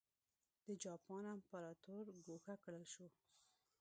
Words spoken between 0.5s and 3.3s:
د جاپان امپراتور ګوښه کړل شو.